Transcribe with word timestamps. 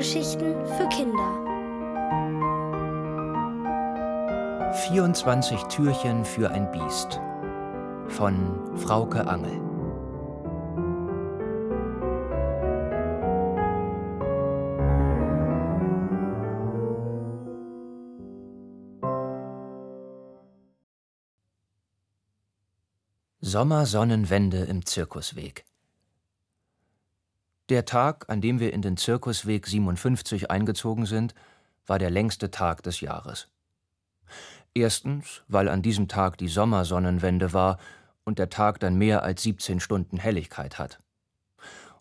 Hörgeschichten 0.00 0.54
für 0.64 0.88
Kinder. 0.88 1.30
24 4.86 5.64
Türchen 5.64 6.24
für 6.24 6.50
ein 6.50 6.72
Biest 6.72 7.20
von 8.08 8.78
Frauke 8.78 9.26
Angel. 9.26 9.60
Sommersonnenwende 23.42 24.60
im 24.64 24.86
Zirkusweg. 24.86 25.66
Der 27.70 27.84
Tag, 27.84 28.24
an 28.26 28.40
dem 28.40 28.58
wir 28.58 28.72
in 28.72 28.82
den 28.82 28.96
Zirkusweg 28.96 29.64
57 29.64 30.50
eingezogen 30.50 31.06
sind, 31.06 31.36
war 31.86 32.00
der 32.00 32.10
längste 32.10 32.50
Tag 32.50 32.82
des 32.82 33.00
Jahres. 33.00 33.46
Erstens, 34.74 35.42
weil 35.46 35.68
an 35.68 35.80
diesem 35.80 36.08
Tag 36.08 36.36
die 36.36 36.48
Sommersonnenwende 36.48 37.52
war 37.52 37.78
und 38.24 38.40
der 38.40 38.50
Tag 38.50 38.80
dann 38.80 38.96
mehr 38.96 39.22
als 39.22 39.44
17 39.44 39.78
Stunden 39.78 40.16
Helligkeit 40.16 40.80
hat. 40.80 40.98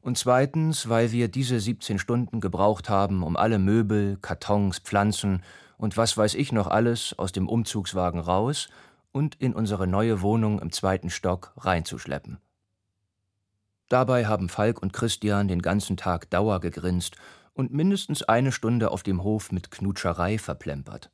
Und 0.02 0.18
zweitens, 0.18 0.90
weil 0.90 1.12
wir 1.12 1.28
diese 1.28 1.60
17 1.60 2.00
Stunden 2.00 2.42
gebraucht 2.42 2.90
haben, 2.90 3.22
um 3.22 3.38
alle 3.38 3.60
Möbel, 3.60 4.18
Kartons, 4.20 4.80
Pflanzen 4.80 5.44
und 5.78 5.98
was 5.98 6.18
weiß 6.18 6.34
ich 6.34 6.52
noch 6.52 6.66
alles 6.66 7.14
aus 7.20 7.32
dem 7.32 7.48
Umzugswagen 7.48 8.22
raus 8.22 8.70
und 9.12 9.36
in 9.36 9.54
unsere 9.54 9.86
neue 9.86 10.22
Wohnung 10.22 10.60
im 10.60 10.72
zweiten 10.72 11.12
Stock 11.12 11.54
reinzuschleppen. 11.58 12.40
Dabei 13.90 14.28
haben 14.28 14.50
Falk 14.50 14.82
und 14.82 14.94
Christian 14.94 15.48
den 15.48 15.62
ganzen 15.62 15.98
Tag 15.98 16.30
Dauer 16.30 16.60
gegrinst 16.60 17.16
und 17.54 17.74
mindestens 17.74 18.24
eine 18.24 18.52
Stunde 18.52 18.92
auf 18.92 19.04
dem 19.04 19.24
Hof 19.24 19.52
mit 19.52 19.72
Knutscherei 19.72 20.38
verplempert. 20.38 21.10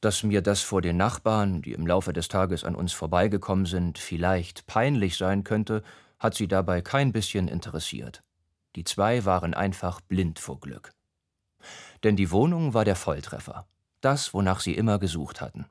Dass 0.00 0.22
mir 0.22 0.42
das 0.42 0.62
vor 0.62 0.82
den 0.82 0.96
Nachbarn, 0.96 1.62
die 1.62 1.72
im 1.72 1.86
Laufe 1.86 2.12
des 2.12 2.28
Tages 2.28 2.64
an 2.64 2.74
uns 2.74 2.92
vorbeigekommen 2.92 3.66
sind, 3.66 3.98
vielleicht 3.98 4.66
peinlich 4.66 5.16
sein 5.16 5.44
könnte, 5.44 5.82
hat 6.18 6.34
sie 6.34 6.48
dabei 6.48 6.82
kein 6.82 7.12
bisschen 7.12 7.48
interessiert. 7.48 8.20
Die 8.76 8.84
zwei 8.84 9.24
waren 9.24 9.54
einfach 9.54 10.00
blind 10.00 10.38
vor 10.38 10.58
Glück. 10.60 10.92
Denn 12.02 12.16
die 12.16 12.30
Wohnung 12.30 12.74
war 12.74 12.84
der 12.84 12.96
Volltreffer, 12.96 13.66
das, 14.00 14.34
wonach 14.34 14.60
sie 14.60 14.74
immer 14.74 14.98
gesucht 14.98 15.40
hatten. 15.40 15.66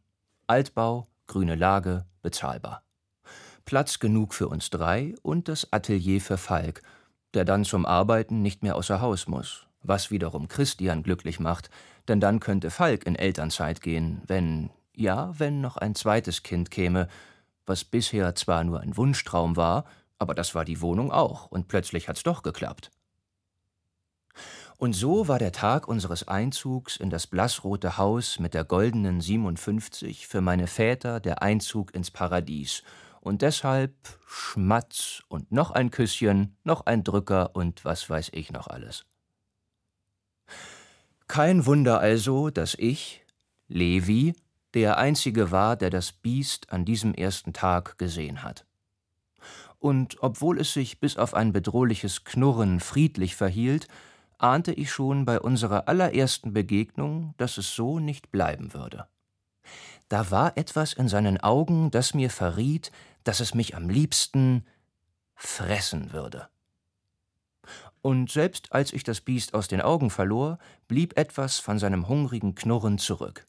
Altbau, 0.48 1.08
grüne 1.28 1.56
Lage, 1.56 2.06
bezahlbar. 2.22 2.84
Platz 3.70 4.00
genug 4.00 4.34
für 4.34 4.48
uns 4.48 4.72
drei 4.72 5.14
und 5.22 5.48
das 5.48 5.72
Atelier 5.72 6.22
für 6.22 6.40
Falk, 6.40 6.82
der 7.36 7.46
dann 7.46 7.66
zum 7.66 7.86
Arbeiten 7.86 8.42
nicht 8.42 8.64
mehr 8.64 8.76
außer 8.76 9.00
Haus 9.00 9.28
muss, 9.28 9.68
was 9.84 10.10
wiederum 10.10 10.48
Christian 10.48 11.04
glücklich 11.04 11.40
macht, 11.40 11.70
denn 12.08 12.20
dann 12.20 12.40
könnte 12.40 12.72
Falk 12.72 13.06
in 13.06 13.16
Elternzeit 13.16 13.82
gehen, 13.82 14.24
wenn, 14.26 14.72
ja, 14.96 15.36
wenn 15.38 15.62
noch 15.62 15.78
ein 15.78 15.94
zweites 15.94 16.42
Kind 16.42 16.72
käme, 16.72 17.10
was 17.68 17.84
bisher 17.84 18.34
zwar 18.34 18.64
nur 18.64 18.80
ein 18.80 18.98
Wunschtraum 18.98 19.56
war, 19.56 19.86
aber 20.18 20.34
das 20.34 20.56
war 20.56 20.66
die 20.66 20.82
Wohnung 20.82 21.12
auch, 21.12 21.46
und 21.52 21.68
plötzlich 21.68 22.10
hat's 22.10 22.24
doch 22.24 22.42
geklappt. 22.42 22.90
Und 24.78 24.94
so 24.94 25.28
war 25.28 25.38
der 25.38 25.52
Tag 25.52 25.88
unseres 25.88 26.28
Einzugs 26.28 26.98
in 26.98 27.12
das 27.12 27.28
blassrote 27.28 28.00
Haus 28.00 28.40
mit 28.40 28.56
der 28.56 28.64
goldenen 28.64 29.22
57 29.22 30.26
für 30.26 30.42
meine 30.42 30.66
Väter 30.66 31.20
der 31.20 31.44
Einzug 31.44 31.94
ins 31.94 32.10
Paradies. 32.10 32.82
Und 33.22 33.42
deshalb 33.42 33.94
Schmatz 34.26 35.24
und 35.28 35.52
noch 35.52 35.72
ein 35.72 35.92
Küsschen, 35.92 36.56
noch 36.64 36.86
ein 36.86 37.04
Drücker 37.04 37.56
und 37.56 37.84
was 37.86 38.10
weiß 38.10 38.30
ich 38.34 38.52
noch 38.52 38.68
alles. 38.68 39.06
Kein 41.28 41.66
Wunder 41.66 42.00
also, 42.00 42.50
dass 42.50 42.76
ich, 42.76 43.24
Levi, 43.68 44.34
der 44.74 44.98
Einzige 44.98 45.52
war, 45.52 45.76
der 45.76 45.90
das 45.90 46.12
Biest 46.12 46.72
an 46.72 46.86
diesem 46.86 47.14
ersten 47.14 47.54
Tag 47.54 47.98
gesehen 47.98 48.44
hat. 48.44 48.66
Und 49.80 50.18
obwohl 50.22 50.60
es 50.60 50.74
sich 50.74 51.00
bis 51.00 51.18
auf 51.18 51.34
ein 51.34 51.54
bedrohliches 51.54 52.24
Knurren 52.24 52.80
friedlich 52.80 53.36
verhielt, 53.36 53.88
ahnte 54.38 54.74
ich 54.74 54.92
schon 54.92 55.26
bei 55.26 55.40
unserer 55.40 55.88
allerersten 55.88 56.54
Begegnung, 56.54 57.34
dass 57.38 57.58
es 57.58 57.76
so 57.76 58.00
nicht 58.00 58.32
bleiben 58.32 58.74
würde. 58.74 59.08
Da 60.08 60.32
war 60.32 60.58
etwas 60.58 60.94
in 60.94 61.08
seinen 61.08 61.40
Augen, 61.40 61.92
das 61.92 62.14
mir 62.14 62.30
verriet, 62.30 62.92
dass 63.30 63.42
es 63.42 63.54
mich 63.54 63.76
am 63.76 63.92
liebsten 63.92 64.66
fressen 65.36 66.14
würde. 66.14 66.50
Und 68.02 68.32
selbst 68.32 68.74
als 68.74 68.92
ich 68.92 69.04
das 69.04 69.22
Biest 69.22 69.54
aus 69.54 69.68
den 69.68 69.82
Augen 69.82 70.10
verlor, 70.10 70.58
blieb 70.88 71.16
etwas 71.16 71.60
von 71.60 71.78
seinem 71.78 72.08
hungrigen 72.08 72.56
Knurren 72.56 72.98
zurück. 72.98 73.46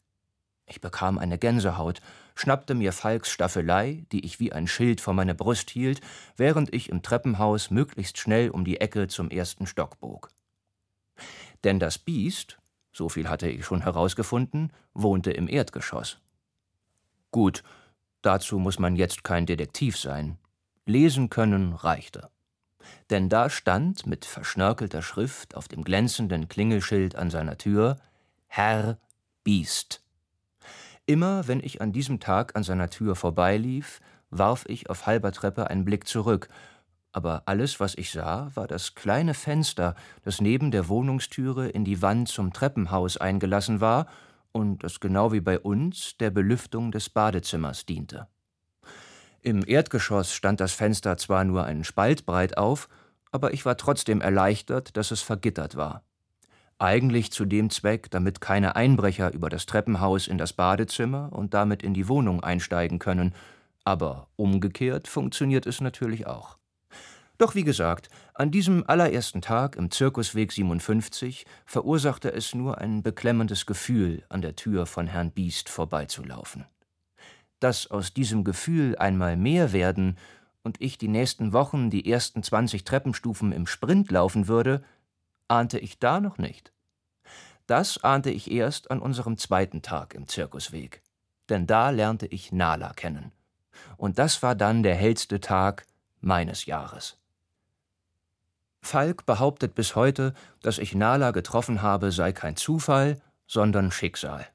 Ich 0.67 0.81
bekam 0.81 1.17
eine 1.17 1.39
Gänsehaut, 1.39 1.99
schnappte 2.35 2.75
mir 2.75 2.93
Falks 2.93 3.31
Staffelei, 3.31 4.05
die 4.11 4.23
ich 4.23 4.39
wie 4.39 4.53
ein 4.53 4.67
Schild 4.67 5.01
vor 5.01 5.15
meine 5.15 5.33
Brust 5.33 5.71
hielt, 5.71 5.99
während 6.37 6.71
ich 6.75 6.89
im 6.89 7.01
Treppenhaus 7.01 7.71
möglichst 7.71 8.19
schnell 8.19 8.51
um 8.51 8.63
die 8.63 8.79
Ecke 8.79 9.07
zum 9.07 9.31
ersten 9.31 9.65
Stock 9.65 9.99
bog. 9.99 10.29
Denn 11.63 11.79
das 11.79 11.97
Biest, 11.97 12.59
so 12.93 13.09
viel 13.09 13.27
hatte 13.27 13.49
ich 13.49 13.65
schon 13.65 13.81
herausgefunden, 13.81 14.71
wohnte 14.93 15.31
im 15.31 15.49
Erdgeschoss. 15.49 16.19
Gut, 17.31 17.63
dazu 18.21 18.59
muss 18.59 18.79
man 18.79 18.95
jetzt 18.95 19.23
kein 19.23 19.45
Detektiv 19.45 19.97
sein. 19.97 20.37
Lesen 20.85 21.29
können 21.29 21.73
reichte. 21.73 22.29
Denn 23.09 23.29
da 23.29 23.49
stand 23.49 24.05
mit 24.05 24.25
verschnörkelter 24.25 25.01
Schrift 25.01 25.55
auf 25.55 25.67
dem 25.67 25.83
glänzenden 25.83 26.47
Klingelschild 26.47 27.15
an 27.15 27.29
seiner 27.29 27.57
Tür 27.57 27.97
Herr 28.47 28.97
Biest. 29.43 30.03
Immer 31.05 31.47
wenn 31.47 31.61
ich 31.61 31.81
an 31.81 31.91
diesem 31.91 32.19
Tag 32.19 32.55
an 32.55 32.63
seiner 32.63 32.89
Tür 32.89 33.15
vorbeilief, 33.15 33.99
warf 34.29 34.65
ich 34.67 34.89
auf 34.89 35.05
halber 35.05 35.31
Treppe 35.31 35.69
einen 35.69 35.85
Blick 35.85 36.07
zurück 36.07 36.49
aber 37.13 37.43
alles, 37.45 37.79
was 37.79 37.95
ich 37.95 38.11
sah, 38.11 38.51
war 38.55 38.67
das 38.67 38.95
kleine 38.95 39.33
Fenster, 39.33 39.95
das 40.23 40.39
neben 40.39 40.71
der 40.71 40.87
Wohnungstüre 40.87 41.67
in 41.67 41.83
die 41.83 42.01
Wand 42.01 42.29
zum 42.29 42.53
Treppenhaus 42.53 43.17
eingelassen 43.17 43.81
war 43.81 44.07
und 44.51 44.83
das 44.83 44.99
genau 44.99 45.31
wie 45.31 45.41
bei 45.41 45.59
uns 45.59 46.17
der 46.17 46.29
Belüftung 46.29 46.91
des 46.91 47.09
Badezimmers 47.09 47.85
diente. 47.85 48.27
Im 49.41 49.63
Erdgeschoss 49.65 50.33
stand 50.33 50.59
das 50.59 50.73
Fenster 50.73 51.17
zwar 51.17 51.43
nur 51.43 51.65
einen 51.65 51.83
Spalt 51.83 52.25
breit 52.25 52.57
auf, 52.57 52.89
aber 53.31 53.53
ich 53.53 53.65
war 53.65 53.77
trotzdem 53.77 54.21
erleichtert, 54.21 54.95
dass 54.97 55.11
es 55.11 55.21
vergittert 55.21 55.75
war. 55.75 56.03
Eigentlich 56.77 57.31
zu 57.31 57.45
dem 57.45 57.69
Zweck, 57.69 58.09
damit 58.11 58.41
keine 58.41 58.75
Einbrecher 58.75 59.33
über 59.33 59.49
das 59.49 59.65
Treppenhaus 59.65 60.27
in 60.27 60.37
das 60.37 60.53
Badezimmer 60.53 61.29
und 61.31 61.53
damit 61.53 61.83
in 61.83 61.93
die 61.93 62.07
Wohnung 62.07 62.43
einsteigen 62.43 62.99
können, 62.99 63.33
aber 63.83 64.27
umgekehrt 64.35 65.07
funktioniert 65.07 65.65
es 65.65 65.81
natürlich 65.81 66.27
auch. 66.27 66.57
Doch 67.41 67.55
wie 67.55 67.63
gesagt, 67.63 68.09
an 68.35 68.51
diesem 68.51 68.87
allerersten 68.87 69.41
Tag 69.41 69.75
im 69.75 69.89
Zirkusweg 69.89 70.51
57 70.51 71.47
verursachte 71.65 72.31
es 72.31 72.53
nur 72.53 72.77
ein 72.77 73.01
beklemmendes 73.01 73.65
Gefühl, 73.65 74.23
an 74.29 74.43
der 74.43 74.55
Tür 74.55 74.85
von 74.85 75.07
Herrn 75.07 75.31
Biest 75.31 75.67
vorbeizulaufen. 75.67 76.65
Dass 77.59 77.89
aus 77.89 78.13
diesem 78.13 78.43
Gefühl 78.43 78.95
einmal 78.95 79.37
mehr 79.37 79.73
werden 79.73 80.19
und 80.61 80.79
ich 80.79 80.99
die 80.99 81.07
nächsten 81.07 81.51
Wochen 81.51 81.89
die 81.89 82.07
ersten 82.07 82.43
20 82.43 82.83
Treppenstufen 82.83 83.53
im 83.53 83.65
Sprint 83.65 84.11
laufen 84.11 84.47
würde, 84.47 84.83
ahnte 85.47 85.79
ich 85.79 85.97
da 85.97 86.19
noch 86.19 86.37
nicht. 86.37 86.71
Das 87.65 88.03
ahnte 88.03 88.29
ich 88.29 88.51
erst 88.51 88.91
an 88.91 88.99
unserem 88.99 89.37
zweiten 89.37 89.81
Tag 89.81 90.13
im 90.13 90.27
Zirkusweg. 90.27 91.01
Denn 91.49 91.65
da 91.65 91.89
lernte 91.89 92.27
ich 92.27 92.51
Nala 92.51 92.93
kennen. 92.93 93.31
Und 93.97 94.19
das 94.19 94.43
war 94.43 94.53
dann 94.53 94.83
der 94.83 94.93
hellste 94.93 95.39
Tag 95.39 95.87
meines 96.19 96.67
Jahres. 96.67 97.17
Falk 98.81 99.25
behauptet 99.25 99.75
bis 99.75 99.95
heute, 99.95 100.33
dass 100.61 100.79
ich 100.79 100.95
Nala 100.95 101.31
getroffen 101.31 101.81
habe, 101.81 102.11
sei 102.11 102.31
kein 102.31 102.55
Zufall, 102.55 103.21
sondern 103.47 103.91
Schicksal. 103.91 104.47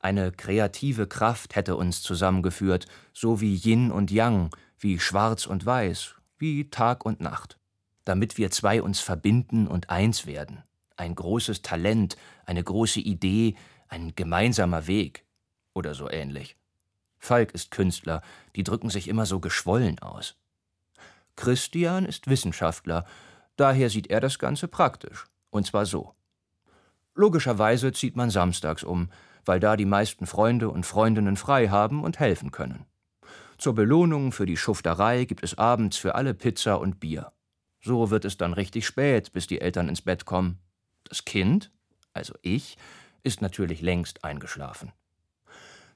Eine 0.00 0.32
kreative 0.32 1.06
Kraft 1.06 1.56
hätte 1.56 1.76
uns 1.76 2.02
zusammengeführt, 2.02 2.86
so 3.12 3.40
wie 3.40 3.54
Yin 3.54 3.90
und 3.90 4.10
Yang, 4.10 4.50
wie 4.78 4.98
Schwarz 4.98 5.46
und 5.46 5.66
Weiß, 5.66 6.14
wie 6.38 6.70
Tag 6.70 7.04
und 7.04 7.20
Nacht, 7.20 7.58
damit 8.04 8.38
wir 8.38 8.50
zwei 8.50 8.82
uns 8.82 9.00
verbinden 9.00 9.66
und 9.66 9.90
eins 9.90 10.26
werden. 10.26 10.62
Ein 10.96 11.14
großes 11.14 11.62
Talent, 11.62 12.16
eine 12.46 12.62
große 12.62 13.00
Idee, 13.00 13.56
ein 13.88 14.14
gemeinsamer 14.14 14.86
Weg 14.86 15.24
oder 15.74 15.94
so 15.94 16.10
ähnlich. 16.10 16.56
Falk 17.18 17.52
ist 17.52 17.70
Künstler, 17.70 18.22
die 18.54 18.62
drücken 18.62 18.90
sich 18.90 19.08
immer 19.08 19.26
so 19.26 19.40
geschwollen 19.40 19.98
aus. 19.98 20.36
Christian 21.34 22.06
ist 22.06 22.28
Wissenschaftler 22.28 23.04
Daher 23.56 23.90
sieht 23.90 24.08
er 24.08 24.20
das 24.20 24.38
Ganze 24.38 24.68
praktisch. 24.68 25.26
Und 25.50 25.66
zwar 25.66 25.86
so. 25.86 26.14
Logischerweise 27.14 27.92
zieht 27.92 28.16
man 28.16 28.30
samstags 28.30 28.84
um, 28.84 29.10
weil 29.46 29.60
da 29.60 29.76
die 29.76 29.86
meisten 29.86 30.26
Freunde 30.26 30.68
und 30.68 30.84
Freundinnen 30.84 31.36
frei 31.36 31.68
haben 31.68 32.04
und 32.04 32.18
helfen 32.20 32.50
können. 32.50 32.84
Zur 33.58 33.74
Belohnung 33.74 34.32
für 34.32 34.44
die 34.44 34.58
Schufterei 34.58 35.24
gibt 35.24 35.42
es 35.42 35.56
abends 35.56 35.96
für 35.96 36.14
alle 36.14 36.34
Pizza 36.34 36.78
und 36.78 37.00
Bier. 37.00 37.32
So 37.80 38.10
wird 38.10 38.24
es 38.26 38.36
dann 38.36 38.52
richtig 38.52 38.86
spät, 38.86 39.32
bis 39.32 39.46
die 39.46 39.60
Eltern 39.60 39.88
ins 39.88 40.02
Bett 40.02 40.26
kommen. 40.26 40.58
Das 41.04 41.24
Kind, 41.24 41.72
also 42.12 42.34
ich, 42.42 42.76
ist 43.22 43.40
natürlich 43.40 43.80
längst 43.80 44.24
eingeschlafen. 44.24 44.92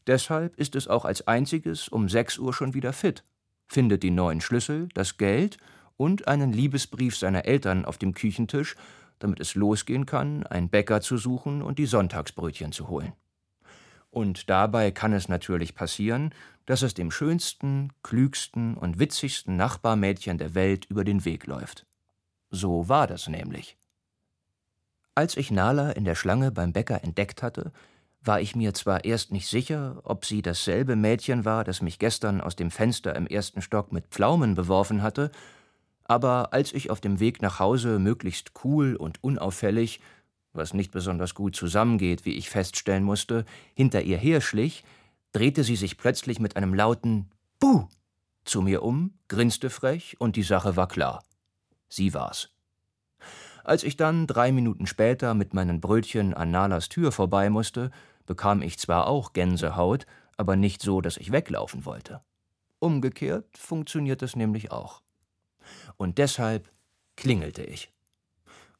Deshalb 0.06 0.56
ist 0.56 0.74
es 0.74 0.88
auch 0.88 1.04
als 1.04 1.26
einziges 1.28 1.88
um 1.88 2.08
sechs 2.08 2.38
Uhr 2.38 2.54
schon 2.54 2.72
wieder 2.72 2.92
fit, 2.92 3.24
findet 3.68 4.02
die 4.02 4.10
neuen 4.10 4.40
Schlüssel, 4.40 4.88
das 4.94 5.18
Geld 5.18 5.58
und 6.00 6.28
einen 6.28 6.50
Liebesbrief 6.50 7.14
seiner 7.14 7.44
Eltern 7.44 7.84
auf 7.84 7.98
dem 7.98 8.14
Küchentisch, 8.14 8.74
damit 9.18 9.38
es 9.38 9.54
losgehen 9.54 10.06
kann, 10.06 10.46
einen 10.46 10.70
Bäcker 10.70 11.02
zu 11.02 11.18
suchen 11.18 11.60
und 11.60 11.78
die 11.78 11.84
Sonntagsbrötchen 11.84 12.72
zu 12.72 12.88
holen. 12.88 13.12
Und 14.08 14.48
dabei 14.48 14.92
kann 14.92 15.12
es 15.12 15.28
natürlich 15.28 15.74
passieren, 15.74 16.32
dass 16.64 16.80
es 16.80 16.94
dem 16.94 17.10
schönsten, 17.10 17.92
klügsten 18.02 18.78
und 18.78 18.98
witzigsten 18.98 19.58
Nachbarmädchen 19.58 20.38
der 20.38 20.54
Welt 20.54 20.86
über 20.86 21.04
den 21.04 21.26
Weg 21.26 21.46
läuft. 21.46 21.84
So 22.48 22.88
war 22.88 23.06
das 23.06 23.28
nämlich. 23.28 23.76
Als 25.14 25.36
ich 25.36 25.50
Nala 25.50 25.90
in 25.90 26.06
der 26.06 26.14
Schlange 26.14 26.50
beim 26.50 26.72
Bäcker 26.72 27.04
entdeckt 27.04 27.42
hatte, 27.42 27.72
war 28.22 28.40
ich 28.40 28.56
mir 28.56 28.72
zwar 28.72 29.04
erst 29.04 29.32
nicht 29.32 29.48
sicher, 29.48 30.00
ob 30.04 30.24
sie 30.24 30.40
dasselbe 30.40 30.96
Mädchen 30.96 31.44
war, 31.44 31.62
das 31.62 31.82
mich 31.82 31.98
gestern 31.98 32.40
aus 32.40 32.56
dem 32.56 32.70
Fenster 32.70 33.14
im 33.16 33.26
ersten 33.26 33.60
Stock 33.60 33.92
mit 33.92 34.06
Pflaumen 34.06 34.54
beworfen 34.54 35.02
hatte, 35.02 35.30
aber 36.10 36.52
als 36.52 36.72
ich 36.72 36.90
auf 36.90 37.00
dem 37.00 37.20
Weg 37.20 37.40
nach 37.40 37.60
Hause 37.60 38.00
möglichst 38.00 38.50
cool 38.64 38.96
und 38.96 39.22
unauffällig 39.22 40.00
was 40.52 40.74
nicht 40.74 40.90
besonders 40.90 41.36
gut 41.36 41.54
zusammengeht, 41.54 42.24
wie 42.24 42.32
ich 42.32 42.50
feststellen 42.50 43.04
musste, 43.04 43.44
hinter 43.74 44.02
ihr 44.02 44.18
herschlich, 44.18 44.82
drehte 45.32 45.62
sie 45.62 45.76
sich 45.76 45.98
plötzlich 45.98 46.40
mit 46.40 46.56
einem 46.56 46.74
lauten 46.74 47.30
Buh 47.60 47.86
zu 48.44 48.60
mir 48.60 48.82
um, 48.82 49.14
grinste 49.28 49.70
frech 49.70 50.16
und 50.18 50.34
die 50.34 50.42
Sache 50.42 50.74
war 50.74 50.88
klar. 50.88 51.22
Sie 51.88 52.12
war's. 52.12 52.50
Als 53.62 53.84
ich 53.84 53.96
dann 53.96 54.26
drei 54.26 54.50
Minuten 54.50 54.88
später 54.88 55.34
mit 55.34 55.54
meinen 55.54 55.80
Brötchen 55.80 56.34
an 56.34 56.50
Nalas 56.50 56.88
Tür 56.88 57.12
vorbei 57.12 57.50
musste, 57.50 57.92
bekam 58.26 58.62
ich 58.62 58.80
zwar 58.80 59.06
auch 59.06 59.32
Gänsehaut, 59.32 60.06
aber 60.36 60.56
nicht 60.56 60.82
so, 60.82 61.00
dass 61.00 61.18
ich 61.18 61.30
weglaufen 61.30 61.84
wollte. 61.84 62.20
Umgekehrt 62.80 63.56
funktioniert 63.56 64.22
es 64.22 64.34
nämlich 64.34 64.72
auch. 64.72 65.02
Und 66.00 66.16
deshalb 66.18 66.70
klingelte 67.16 67.62
ich 67.62 67.92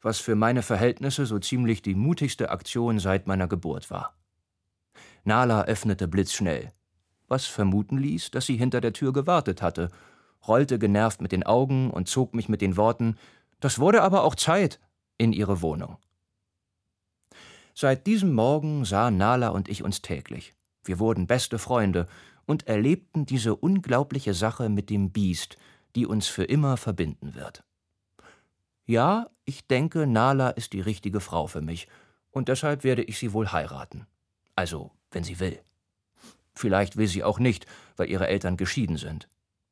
was 0.01 0.19
für 0.19 0.35
meine 0.35 0.63
Verhältnisse 0.63 1.25
so 1.25 1.39
ziemlich 1.39 1.81
die 1.81 1.95
mutigste 1.95 2.49
Aktion 2.49 2.99
seit 2.99 3.27
meiner 3.27 3.47
Geburt 3.47 3.89
war. 3.89 4.15
Nala 5.23 5.63
öffnete 5.65 6.07
blitzschnell, 6.07 6.71
was 7.27 7.45
vermuten 7.45 7.97
ließ, 7.97 8.31
dass 8.31 8.47
sie 8.47 8.57
hinter 8.57 8.81
der 8.81 8.93
Tür 8.93 9.13
gewartet 9.13 9.61
hatte, 9.61 9.89
rollte 10.47 10.79
genervt 10.79 11.21
mit 11.21 11.31
den 11.31 11.43
Augen 11.43 11.91
und 11.91 12.07
zog 12.07 12.33
mich 12.33 12.49
mit 12.49 12.61
den 12.61 12.77
Worten 12.77 13.17
Das 13.59 13.77
wurde 13.77 14.01
aber 14.01 14.23
auch 14.23 14.33
Zeit 14.33 14.79
in 15.19 15.33
ihre 15.33 15.61
Wohnung. 15.61 15.97
Seit 17.75 18.07
diesem 18.07 18.33
Morgen 18.33 18.85
sahen 18.85 19.17
Nala 19.17 19.49
und 19.49 19.69
ich 19.69 19.83
uns 19.83 20.01
täglich. 20.01 20.55
Wir 20.83 20.97
wurden 20.97 21.27
beste 21.27 21.59
Freunde 21.59 22.07
und 22.47 22.67
erlebten 22.67 23.27
diese 23.27 23.55
unglaubliche 23.55 24.33
Sache 24.33 24.67
mit 24.67 24.89
dem 24.89 25.11
Biest, 25.11 25.57
die 25.95 26.05
uns 26.05 26.27
für 26.27 26.43
immer 26.43 26.77
verbinden 26.77 27.35
wird. 27.35 27.63
Ja, 28.85 29.29
ich 29.45 29.67
denke, 29.67 30.07
Nala 30.07 30.49
ist 30.49 30.73
die 30.73 30.81
richtige 30.81 31.19
Frau 31.19 31.47
für 31.47 31.61
mich, 31.61 31.87
und 32.31 32.47
deshalb 32.47 32.83
werde 32.83 33.03
ich 33.03 33.19
sie 33.19 33.33
wohl 33.33 33.51
heiraten. 33.51 34.07
Also, 34.55 34.91
wenn 35.11 35.23
sie 35.23 35.39
will. 35.39 35.59
Vielleicht 36.53 36.97
will 36.97 37.07
sie 37.07 37.23
auch 37.23 37.39
nicht, 37.39 37.65
weil 37.97 38.09
ihre 38.09 38.27
Eltern 38.27 38.57
geschieden 38.57 38.97
sind. 38.97 39.27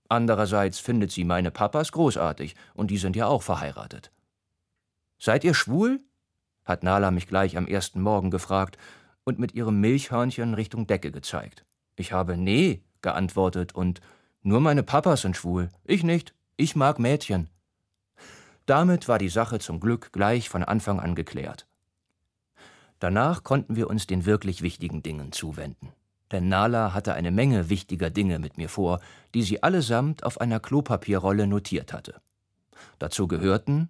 Andererseits 0.08 0.80
findet 0.80 1.12
sie 1.12 1.24
meine 1.24 1.52
Papas 1.52 1.92
großartig, 1.92 2.56
und 2.74 2.92
die 2.92 2.98
sind 2.98 3.16
ja 3.16 3.28
auch 3.28 3.44
verheiratet. 3.44 4.12
Seid 5.20 5.44
ihr 5.44 5.54
schwul? 5.54 6.02
hat 6.66 6.84
Nala 6.84 7.12
mich 7.12 7.28
gleich 7.28 7.58
am 7.58 7.68
ersten 7.68 8.02
Morgen 8.02 8.32
gefragt 8.32 8.78
und 9.24 9.40
mit 9.40 9.54
ihrem 9.54 9.80
Milchhörnchen 9.82 10.54
Richtung 10.54 10.88
Decke 10.88 11.12
gezeigt. 11.12 11.66
Ich 11.96 12.12
habe 12.12 12.38
Nee 12.38 12.84
geantwortet 13.02 13.74
und 13.74 14.02
nur 14.42 14.62
meine 14.62 14.84
Papas 14.84 15.22
sind 15.22 15.36
schwul, 15.36 15.70
ich 15.84 16.04
nicht, 16.04 16.34
ich 16.56 16.76
mag 16.76 17.00
Mädchen. 17.00 17.50
Damit 18.66 19.08
war 19.08 19.18
die 19.18 19.30
Sache 19.30 19.60
zum 19.60 19.80
Glück 19.80 20.14
gleich 20.14 20.50
von 20.50 20.64
Anfang 20.64 21.00
an 21.00 21.16
geklärt. 21.16 21.68
Danach 23.00 23.44
konnten 23.44 23.76
wir 23.76 23.90
uns 23.90 24.08
den 24.08 24.26
wirklich 24.26 24.62
wichtigen 24.62 25.02
Dingen 25.02 25.32
zuwenden. 25.32 25.94
Denn 26.32 26.48
Nala 26.48 26.94
hatte 26.94 27.14
eine 27.14 27.32
Menge 27.32 27.70
wichtiger 27.70 28.10
Dinge 28.10 28.40
mit 28.40 28.58
mir 28.58 28.70
vor, 28.70 29.00
die 29.34 29.42
sie 29.42 29.64
allesamt 29.64 30.24
auf 30.24 30.40
einer 30.40 30.60
Klopapierrolle 30.60 31.48
notiert 31.48 31.92
hatte. 31.92 32.22
Dazu 33.00 33.28
gehörten 33.28 33.90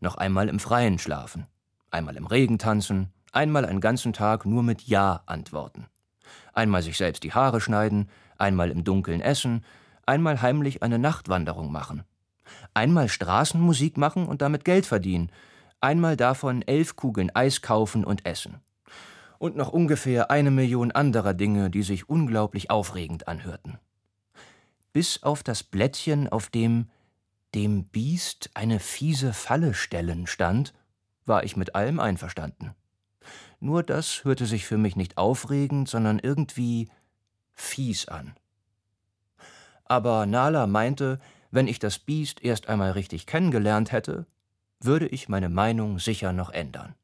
noch 0.00 0.16
einmal 0.16 0.48
im 0.48 0.58
Freien 0.60 0.98
schlafen, 0.98 1.46
einmal 1.90 2.16
im 2.16 2.26
Regen 2.26 2.58
tanzen, 2.58 3.12
einmal 3.32 3.64
einen 3.64 3.80
ganzen 3.80 4.12
Tag 4.12 4.44
nur 4.44 4.62
mit 4.62 4.82
Ja 4.82 5.22
antworten, 5.26 5.86
einmal 6.52 6.82
sich 6.82 6.96
selbst 6.96 7.22
die 7.22 7.32
Haare 7.32 7.60
schneiden, 7.60 8.10
einmal 8.40 8.70
im 8.70 8.84
Dunkeln 8.84 9.20
essen, 9.20 9.64
einmal 10.06 10.42
heimlich 10.42 10.82
eine 10.82 10.98
Nachtwanderung 10.98 11.70
machen, 11.70 12.04
Einmal 12.74 13.08
Straßenmusik 13.08 13.96
machen 13.96 14.26
und 14.26 14.42
damit 14.42 14.64
Geld 14.64 14.86
verdienen. 14.86 15.30
Einmal 15.80 16.16
davon 16.16 16.62
elf 16.62 16.96
Kugeln 16.96 17.34
Eis 17.34 17.62
kaufen 17.62 18.04
und 18.04 18.26
essen. 18.26 18.60
Und 19.38 19.56
noch 19.56 19.70
ungefähr 19.70 20.30
eine 20.30 20.50
Million 20.50 20.92
anderer 20.92 21.34
Dinge, 21.34 21.70
die 21.70 21.82
sich 21.82 22.08
unglaublich 22.08 22.70
aufregend 22.70 23.26
anhörten. 23.28 23.78
Bis 24.92 25.22
auf 25.22 25.42
das 25.42 25.62
Blättchen, 25.62 26.28
auf 26.28 26.48
dem 26.50 26.88
dem 27.54 27.84
Biest 27.84 28.50
eine 28.54 28.78
fiese 28.78 29.32
Falle 29.32 29.74
stellen 29.74 30.28
stand, 30.28 30.72
war 31.26 31.42
ich 31.42 31.56
mit 31.56 31.74
allem 31.74 31.98
einverstanden. 31.98 32.74
Nur 33.58 33.82
das 33.82 34.24
hörte 34.24 34.46
sich 34.46 34.66
für 34.66 34.78
mich 34.78 34.94
nicht 34.94 35.18
aufregend, 35.18 35.88
sondern 35.88 36.20
irgendwie 36.20 36.88
fies 37.60 38.08
an. 38.08 38.34
Aber 39.84 40.26
Nala 40.26 40.66
meinte, 40.66 41.18
wenn 41.50 41.68
ich 41.68 41.78
das 41.78 41.98
Biest 41.98 42.42
erst 42.42 42.68
einmal 42.68 42.92
richtig 42.92 43.26
kennengelernt 43.26 43.92
hätte, 43.92 44.26
würde 44.80 45.06
ich 45.06 45.28
meine 45.28 45.48
Meinung 45.48 45.98
sicher 45.98 46.32
noch 46.32 46.50
ändern. 46.50 46.94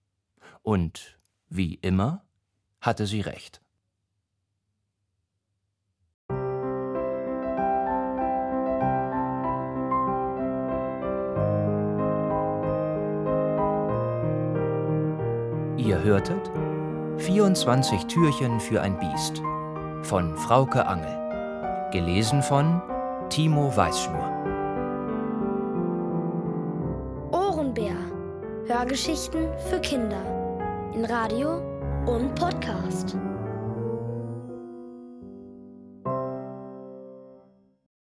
Und 0.62 1.19
wie 1.49 1.75
immer 1.75 2.25
hatte 2.81 3.06
sie 3.06 3.20
recht. 3.20 3.61
Ihr 15.76 16.02
hörtet 16.02 16.50
24 17.19 18.07
Türchen 18.07 18.59
für 18.61 18.80
ein 18.83 18.99
Biest 18.99 19.42
von 20.06 20.36
Frauke 20.36 20.86
Angel. 20.86 21.90
Gelesen 21.92 22.42
von 22.42 22.80
Timo 23.28 23.76
Weißschnur. 23.76 24.36
Hörgeschichten 28.68 29.48
für 29.70 29.80
Kinder 29.80 30.20
in 30.92 31.04
Radio 31.04 31.58
und 32.06 32.34
Podcast. 32.34 33.16